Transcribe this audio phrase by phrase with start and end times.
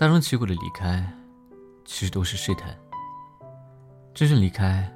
[0.00, 1.06] 大张旗鼓的离开，
[1.84, 2.74] 其实都是试探。
[4.14, 4.90] 真正离开，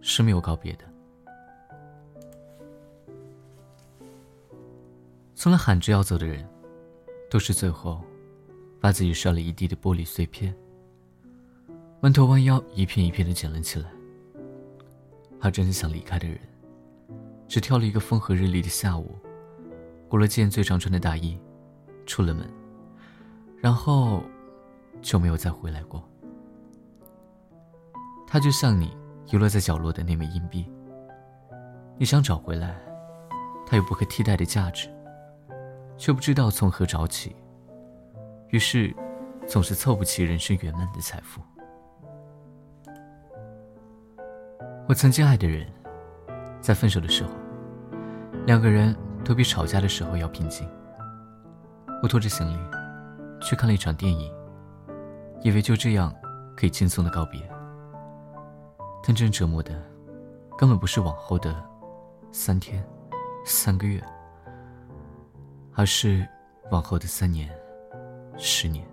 [0.00, 0.84] 是没有告别的。
[5.34, 6.42] 从来喊着要走的人，
[7.30, 8.00] 都是最后，
[8.80, 10.56] 把自己摔了一地的玻璃碎片，
[12.00, 13.90] 弯头弯腰一片一片的捡了起来。
[15.38, 16.40] 而真正想离开的人，
[17.46, 19.18] 只挑了一个风和日丽的下午，
[20.08, 21.38] 裹了件最常穿的大衣，
[22.06, 22.48] 出了门，
[23.64, 24.22] 然后
[25.00, 26.06] 就没有再回来过。
[28.26, 28.94] 他就像你
[29.32, 30.70] 遗落在角落的那枚硬币，
[31.96, 32.78] 你想找回来，
[33.66, 34.90] 它有不可替代的价值。
[35.96, 37.34] 却不知道从何找起，
[38.48, 38.94] 于是
[39.46, 41.40] 总是凑不齐人生圆满的财富。
[44.86, 45.66] 我曾经爱的人，
[46.60, 47.30] 在分手的时候，
[48.44, 48.94] 两个人
[49.24, 50.68] 都比吵架的时候要平静。
[52.02, 52.83] 我拖着行李
[53.44, 54.32] 去看了一场电影，
[55.42, 56.12] 以为就这样
[56.56, 57.40] 可以轻松的告别。
[59.06, 59.80] 但真正折磨的，
[60.56, 61.54] 根本不是往后的
[62.32, 62.82] 三天、
[63.44, 64.02] 三个月。
[65.76, 66.24] 而是
[66.70, 67.50] 往后的三年、
[68.36, 68.86] 十年。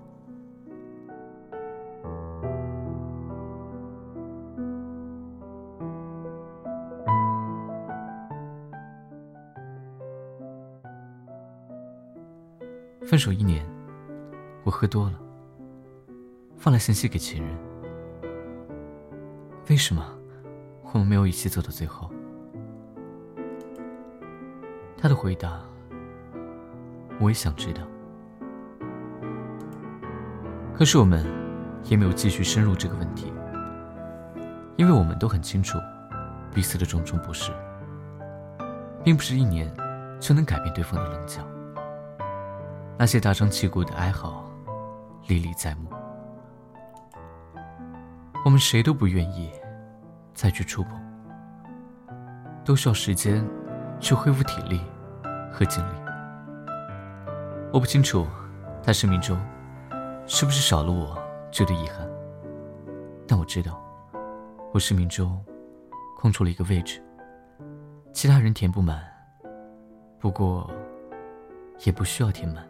[13.06, 13.64] 分手一年，
[14.64, 15.20] 我喝多了，
[16.58, 17.58] 发了信息给情人。
[19.70, 20.06] 为什么
[20.94, 22.10] 我们没有一起走到最后？
[24.98, 25.62] 他的回答。
[27.20, 27.84] 我也想知道，
[30.74, 31.24] 可是我们
[31.84, 33.32] 也没有继续深入这个问题，
[34.76, 35.78] 因为我们都很清楚
[36.52, 37.52] 彼此的种种不是，
[39.04, 39.72] 并不是一年
[40.20, 41.44] 就能改变对方的棱角。
[42.98, 44.44] 那些大张旗鼓的哀嚎，
[45.28, 45.90] 历历在目，
[48.44, 49.52] 我们谁都不愿意
[50.34, 51.00] 再去触碰，
[52.66, 53.48] 都需要时间
[54.00, 54.82] 去恢复体力
[55.52, 55.96] 和精力。
[57.72, 58.28] 我不清楚，
[58.84, 59.40] 他生命中
[60.28, 61.18] 是不是少了我，
[61.52, 62.08] 觉得遗憾。
[63.28, 63.82] 但我知道，
[64.74, 65.42] 我生命中
[66.18, 67.02] 空出了一个位置，
[68.12, 69.02] 其他人填不满。
[70.20, 70.70] 不过，
[71.86, 72.68] 也不需要填满。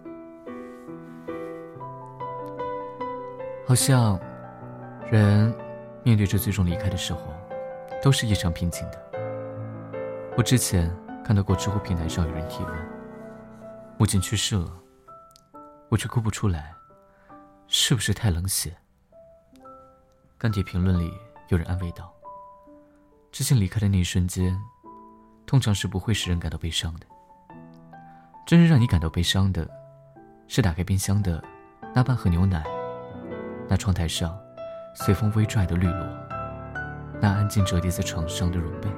[3.67, 4.19] 好像，
[5.09, 5.53] 人
[6.03, 7.21] 面对着最终离开的时候，
[8.01, 9.01] 都是异常平静的。
[10.35, 12.73] 我之前看到过知乎平台上有人提问：
[13.97, 14.71] 母亲去世了。
[15.89, 16.73] 我却哭不出来，
[17.67, 18.73] 是不是太冷血？
[20.37, 21.11] 钢铁评论里
[21.49, 22.13] 有人安慰道
[23.29, 24.57] ：“知青离开的那一瞬间，
[25.45, 27.05] 通常是不会使人感到悲伤的。
[28.45, 29.69] 真正让你感到悲伤的，
[30.47, 31.43] 是打开冰箱的
[31.93, 32.63] 那半盒牛奶，
[33.71, 34.37] 那窗台上
[34.93, 36.05] 随风微拽的绿萝，
[37.21, 38.89] 那安静折叠在床上的绒被，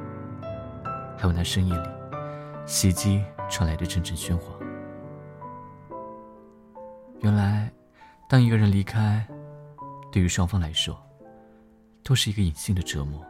[1.15, 1.87] 还有那深夜里
[2.65, 4.51] 洗衣机传来的阵阵喧哗。”
[7.21, 7.71] 原来，
[8.27, 9.23] 当一个人离开，
[10.11, 10.99] 对于双方来说，
[12.03, 13.23] 都是一个隐性的折磨。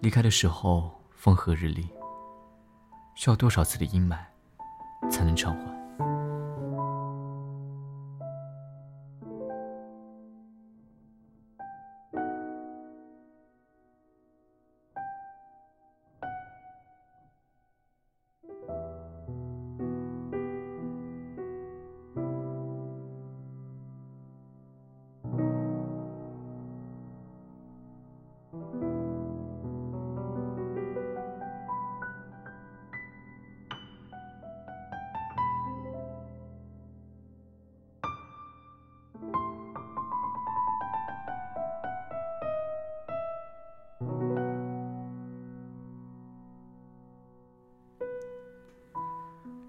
[0.00, 1.88] 离开的时候风和日丽，
[3.14, 4.18] 需要多少次的阴霾，
[5.10, 5.77] 才能偿还？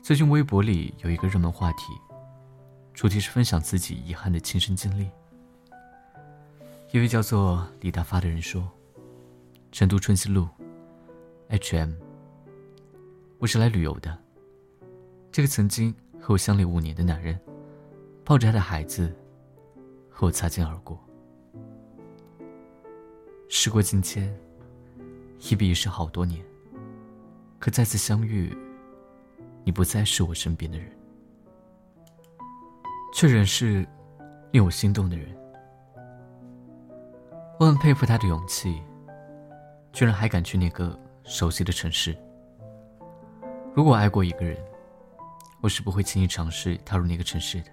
[0.09, 1.93] 最近微博里有一个热门话题，
[2.95, 5.07] 主题是分享自己遗憾的亲身经历。
[6.91, 8.67] 一位叫做李大发的人说
[9.71, 10.47] ：“成都春熙路
[11.49, 11.91] ，H&M，
[13.37, 14.17] 我是来旅游的。
[15.31, 17.39] 这个曾经和我相恋五年的男人，
[18.25, 19.15] 抱着他的孩子，
[20.09, 20.99] 和我擦肩而过。
[23.47, 24.35] 时过境迁，
[25.51, 26.43] 一别已是好多年，
[27.59, 28.51] 可再次相遇。”
[29.69, 30.89] 你不再是我身边的人，
[33.13, 33.87] 却仍是
[34.51, 35.27] 令我心动的人。
[37.59, 38.81] 我很佩服他的勇气，
[39.93, 42.17] 居然还敢去那个熟悉的城市。
[43.75, 44.57] 如果爱过一个人，
[45.61, 47.69] 我是不会轻易尝试踏入那个城市的。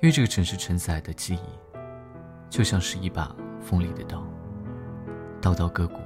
[0.00, 1.40] 因为这个城市承载的记忆，
[2.48, 4.24] 就像是一把锋利的刀，
[5.42, 5.98] 刀刀割骨。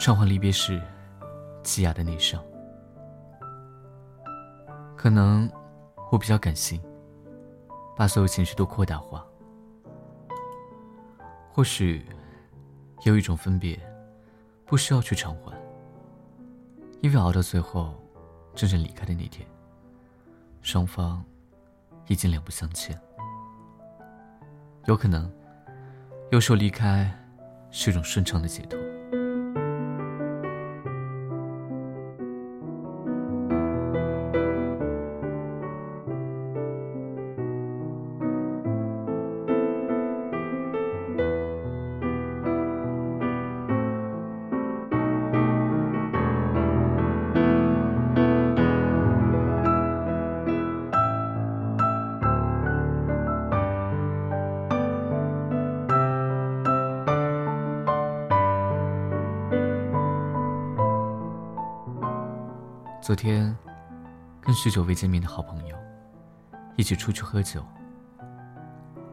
[0.00, 0.82] 畅欢离别时，
[1.62, 2.42] 积压的内伤。
[4.96, 5.50] 可能
[6.10, 6.80] 我比较感性，
[7.96, 9.26] 把所有情绪都扩大化。
[11.52, 12.06] 或许
[13.04, 13.78] 有一种分别，
[14.64, 15.52] 不需要去偿还，
[17.00, 17.94] 因为熬到最后，
[18.54, 19.46] 真正离开的那天，
[20.62, 21.22] 双方
[22.06, 22.98] 已经两不相欠。
[24.86, 25.30] 有可能，
[26.30, 27.12] 有时候离开
[27.70, 28.81] 是一种顺畅的解脱。
[63.02, 63.52] 昨天，
[64.40, 65.76] 跟许久未见面的好朋友
[66.76, 67.60] 一起出去喝酒。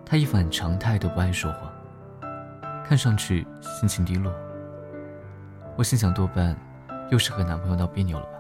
[0.06, 1.74] 他一反常态的不爱说话，
[2.86, 4.32] 看上去心情低落。
[5.76, 6.56] 我心想，多半
[7.10, 8.40] 又是和男朋友闹别扭了吧？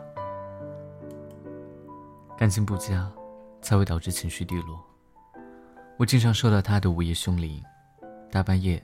[2.38, 3.12] 感情不佳，
[3.60, 4.80] 才会导致情绪低落。
[5.98, 7.60] 我经常收到他的午夜凶铃，
[8.32, 8.80] 大半夜，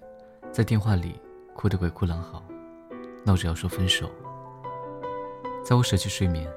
[0.52, 1.22] 在电话里
[1.54, 2.42] 哭得鬼哭狼嚎，
[3.24, 4.10] 闹着要说分手。
[5.66, 6.48] 在我舍弃睡眠、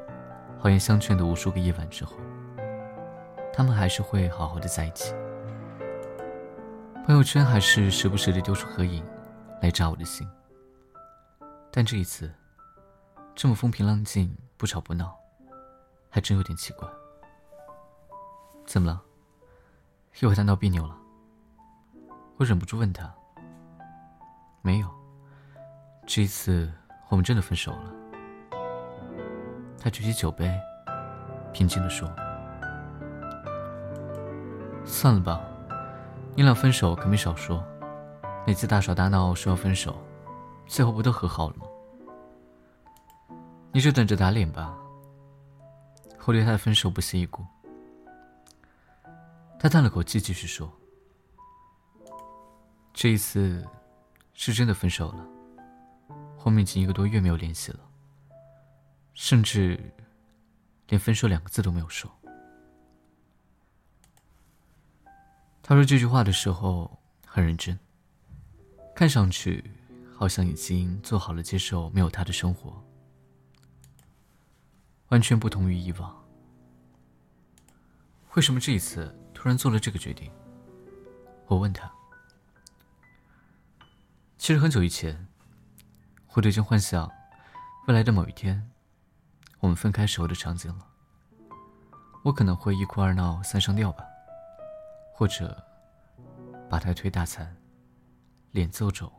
[0.60, 2.14] 好言相劝的无数个夜晚之后，
[3.54, 5.14] 他们还是会好好的在一起。
[7.06, 9.02] 朋友圈还是时不时的丢出合影，
[9.62, 10.28] 来扎我的心。
[11.70, 12.30] 但这一次，
[13.34, 15.18] 这么风平浪静、不吵不闹，
[16.10, 16.86] 还真有点奇怪。
[18.66, 19.02] 怎么了？
[20.20, 20.94] 又和他闹别扭了？
[22.36, 23.10] 我忍不住问他。
[24.60, 24.90] 没有，
[26.06, 26.70] 这一次
[27.08, 27.94] 我们真的分手了。
[29.80, 30.52] 他举起酒杯，
[31.52, 32.12] 平静地说
[34.84, 35.40] ：“算了吧，
[36.34, 37.64] 你俩分手可没少说。
[38.46, 39.96] 每次大吵大闹说要分手，
[40.66, 41.66] 最后不都和好了吗？
[43.72, 44.76] 你就等着打脸吧。
[46.24, 47.44] 我对他的分手不屑一顾。”
[49.60, 50.70] 他叹了口气，继续说
[52.92, 53.66] ：“这一次
[54.32, 55.26] 是真的分手了，
[56.44, 57.80] 我们已经一个多月没有联系了。”
[59.20, 59.76] 甚至
[60.86, 62.08] 连分手两个字都没有说。
[65.60, 67.76] 他说这句话的时候很认真，
[68.94, 69.72] 看上去
[70.16, 72.80] 好像已经做好了接受没有他的生活，
[75.08, 76.24] 完全不同于以往。
[78.34, 80.30] 为什么这一次突然做了这个决定？
[81.48, 81.92] 我问他。
[84.38, 85.26] 其实很久以前，
[86.34, 87.10] 我就已经幻想
[87.88, 88.70] 未来的某一天。
[89.60, 90.86] 我们分开时候的场景了，
[92.22, 94.04] 我可能会一哭二闹三上吊吧，
[95.12, 95.60] 或者
[96.70, 97.56] 把他推大残，
[98.52, 99.10] 脸揍肿，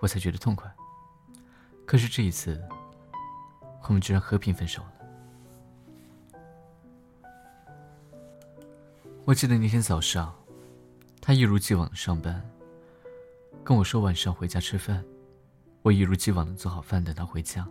[0.00, 0.70] 我才觉得痛快。
[1.86, 2.62] 可是这一次，
[3.84, 4.92] 我们居然和平分手了。
[9.24, 10.34] 我记得那天早上，
[11.20, 12.46] 他一如既往的上班，
[13.64, 15.02] 跟我说晚上回家吃饭，
[15.80, 17.66] 我一如既往的做好饭等他回家。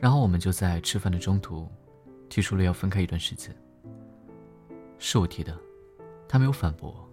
[0.00, 1.68] 然后我们就在吃饭的中途，
[2.28, 3.54] 提出了要分开一段时间。
[4.98, 5.56] 是我提的，
[6.28, 7.08] 他没有反驳。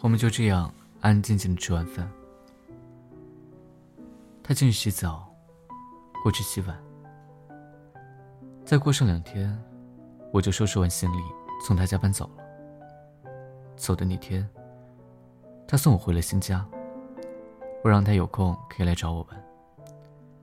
[0.00, 2.10] 我们就这样安安静静的吃完饭。
[4.42, 5.32] 他进去洗澡，
[6.24, 6.76] 我去洗碗。
[8.64, 9.56] 再过上两天，
[10.32, 11.22] 我就收拾完行李
[11.64, 13.30] 从他家搬走了。
[13.76, 14.48] 走的那天，
[15.66, 16.66] 他送我回了新家。
[17.84, 19.44] 我让他有空可以来找我玩。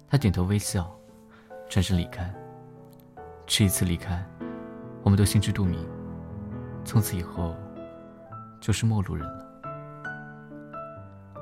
[0.10, 0.90] 他点头微笑，
[1.70, 2.34] 转身离开。
[3.46, 4.26] 这一次离开，
[5.04, 5.88] 我们都心知肚明，
[6.84, 7.56] 从此以后
[8.60, 9.46] 就是陌路人了。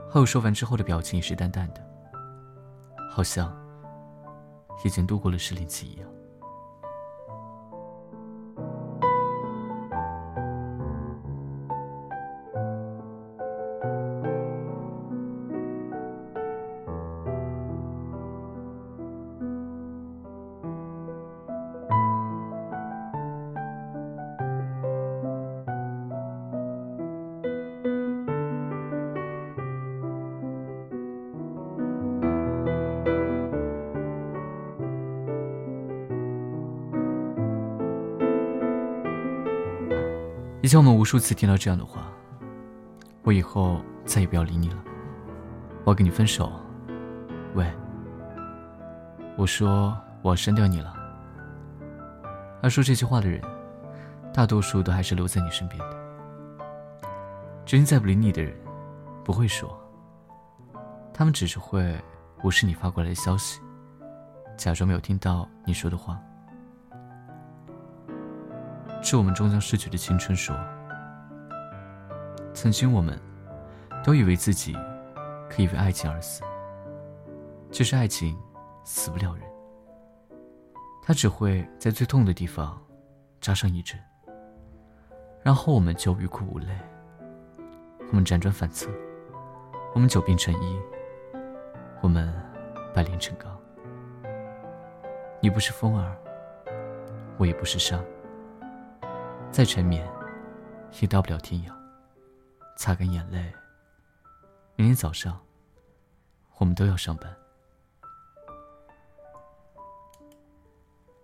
[0.10, 1.82] 后说完之后的表情也是淡淡的，
[3.10, 3.56] 好像
[4.84, 6.10] 已经度过了失恋期一样。
[40.68, 42.12] 以前我们无数次听到这样的话
[43.24, 44.84] ：“我以后再也不要理你了，
[45.86, 46.52] 我要跟你分手。”
[47.56, 47.66] 喂，
[49.38, 50.94] 我说我要删掉你了。
[52.62, 53.42] 而说这句话的人，
[54.34, 55.98] 大多数都还是留在你身边的。
[57.66, 58.54] 真心再不理你的人，
[59.24, 59.74] 不会说，
[61.14, 61.98] 他们只是会
[62.44, 63.62] 无视你发过来的消息，
[64.58, 66.20] 假装没有听到你说的话。
[69.02, 70.56] 致我们终将逝去的青春说
[72.54, 73.18] ：“曾经我们
[74.04, 74.76] 都以为自己
[75.50, 76.44] 可以为爱情而死，
[77.72, 78.38] 其实爱情
[78.84, 79.44] 死不了人，
[81.02, 82.82] 它只会在最痛的地方
[83.40, 83.98] 扎上一针，
[85.42, 86.68] 然后我们就欲哭无泪，
[88.10, 88.90] 我们辗转反侧，
[89.94, 90.80] 我们久病成医，
[92.02, 92.34] 我们
[92.94, 93.58] 百炼成钢。
[95.40, 96.18] 你不是风儿，
[97.38, 97.98] 我也不是沙。”
[99.52, 100.08] 再缠绵，
[101.02, 101.74] 也到不了天涯。
[102.76, 103.52] 擦干眼泪，
[104.76, 105.40] 明天早上，
[106.58, 107.36] 我们都要上班。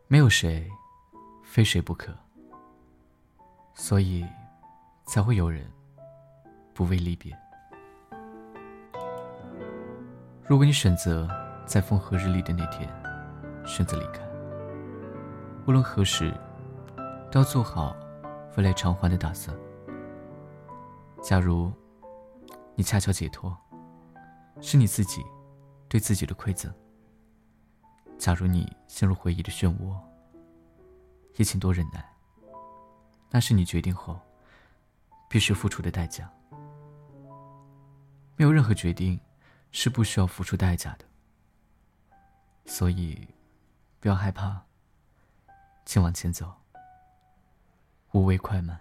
[0.08, 0.68] 没有谁，
[1.44, 2.12] 非谁不可。
[3.76, 4.26] 所以，
[5.06, 5.72] 才会有人
[6.74, 7.38] 不畏离别。
[10.46, 11.28] 如果你选择
[11.66, 12.90] 在风和日丽的那天
[13.66, 14.24] 选择离开，
[15.68, 16.34] 无论何时，
[17.32, 17.96] 都要做好。
[18.56, 19.56] 未来偿还的打算。
[21.22, 21.72] 假如
[22.76, 23.56] 你恰巧解脱，
[24.62, 25.24] 是你自己
[25.88, 26.74] 对自己的馈赠。
[28.18, 29.96] 假如你陷入回忆的漩涡，
[31.36, 32.08] 也请多忍耐。
[33.30, 34.20] 那是你决定后
[35.28, 36.32] 必须付出的代价。
[38.36, 39.20] 没有任何决定
[39.72, 41.06] 是不需要付出代价的，
[42.66, 43.28] 所以
[44.00, 44.62] 不要害怕，
[45.86, 46.63] 请往前走。
[48.14, 48.80] 无畏快慢。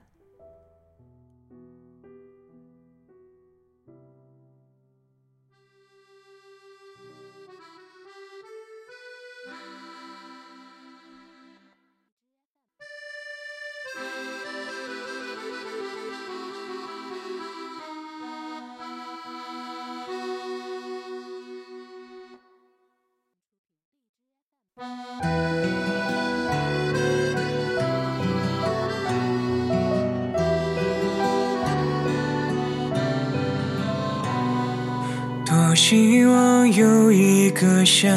[35.93, 38.11] 希望有一个像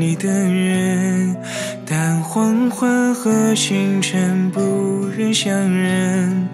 [0.00, 1.36] 你的人，
[1.84, 6.48] 但黄昏和清晨不忍相认。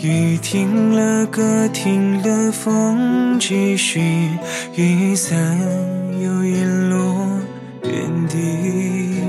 [0.00, 4.00] 雨停了，歌停了，风继续，
[4.74, 5.36] 雨伞
[6.18, 7.28] 又遗落
[7.82, 9.20] 原地。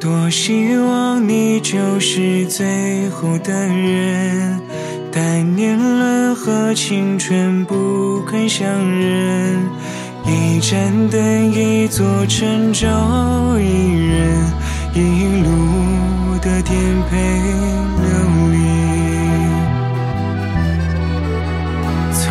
[0.00, 4.58] 多希望你就是最后的人。
[5.16, 9.60] 但年轮和青春不肯相认，
[10.26, 12.88] 一盏灯，一座城，找
[13.58, 14.52] 一人，
[14.94, 16.74] 一路的颠
[17.10, 17.16] 沛
[18.00, 18.06] 流
[18.50, 18.56] 离。
[22.12, 22.22] 从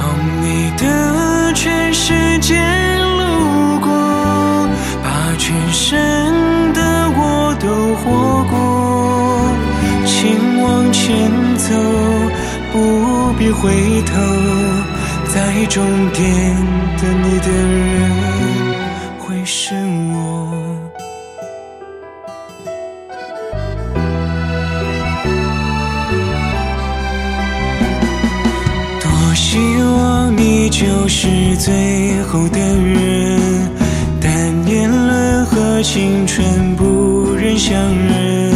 [0.41, 0.45] 你
[0.77, 3.87] 的全世界路过，
[5.03, 5.07] 把
[5.37, 5.93] 全身
[6.73, 6.81] 的
[7.15, 7.67] 我都
[8.01, 8.03] 活
[8.49, 8.53] 过，
[10.05, 11.67] 请往前走。
[12.73, 12.75] 不
[13.37, 13.69] 必回
[14.01, 14.11] 头，
[15.31, 16.23] 在终点
[16.99, 17.82] 等你的人
[30.63, 31.27] 你就是
[31.57, 33.69] 最后的人，
[34.21, 38.53] 但年轮和青春不忍相认，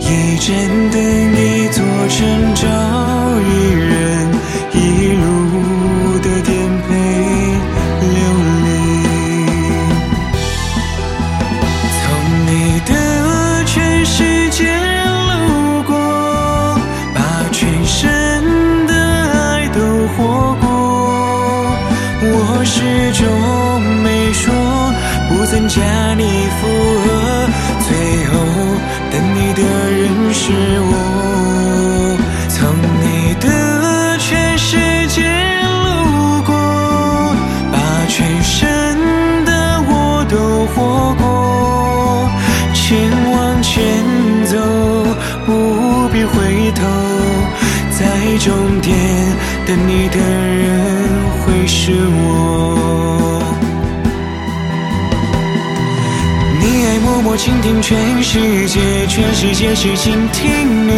[0.00, 0.56] 一盏
[0.90, 2.89] 灯，一座城，找。
[22.80, 24.54] 始终没说，
[25.28, 25.82] 不曾加
[26.16, 26.66] 你附
[27.02, 27.06] 和，
[27.86, 28.32] 最后
[29.10, 32.16] 等你的人是我，
[32.48, 32.56] 从
[33.02, 35.20] 你的全世界
[35.84, 36.54] 路过，
[37.70, 37.76] 把
[38.08, 38.96] 全身
[39.44, 39.52] 的
[39.86, 42.30] 我都活过，
[42.72, 43.76] 前往前
[44.46, 44.56] 走，
[45.44, 46.80] 不必回头，
[47.90, 47.98] 在
[48.38, 48.96] 终点
[49.66, 50.39] 等你的。
[57.30, 57.36] 我。
[57.36, 60.92] 倾听全世界，全世界是倾听你，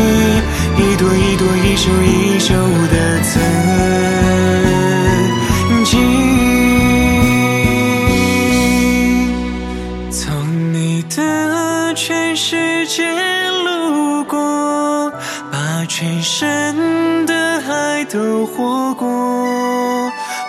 [0.76, 2.54] 一朵一朵，一首一首
[2.90, 3.32] 的曾
[5.84, 6.00] 经。
[10.10, 13.04] 从你的全世界
[13.64, 15.12] 路过，
[15.50, 17.34] 把全身的
[17.68, 19.06] 爱都活过，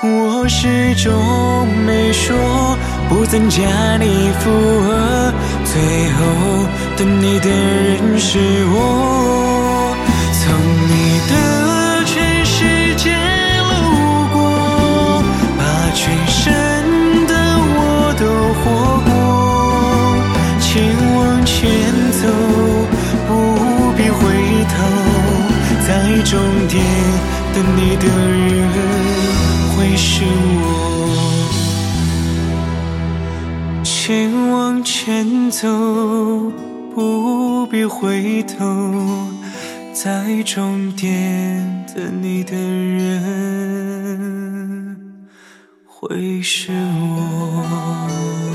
[0.02, 2.34] 我始终没说。
[3.10, 3.62] 不增加
[4.00, 4.50] 你负
[4.82, 5.32] 荷，
[5.74, 6.20] 最后
[6.96, 8.38] 等你的人是
[8.68, 9.96] 我。
[10.39, 10.53] 从
[10.88, 11.34] 你的
[12.06, 13.74] 全世界路
[14.32, 14.38] 过，
[15.58, 15.62] 把
[15.96, 16.46] 全身
[17.25, 17.34] 的
[17.74, 18.24] 我都
[18.62, 18.63] 活
[19.10, 19.10] 过。
[20.62, 20.70] 请
[21.18, 21.51] 往前
[22.22, 22.22] 走，
[23.27, 23.32] 不
[23.98, 24.22] 必回
[24.70, 24.72] 头，
[25.88, 25.89] 在
[26.22, 26.38] 终
[26.68, 26.74] 点
[27.56, 28.70] 等你的人
[29.75, 30.22] 会是
[30.62, 30.92] 我。
[34.05, 35.65] 请往前走，
[36.93, 38.65] 不必回头，
[39.93, 43.63] 在终点等你的人
[45.86, 48.52] 会是我。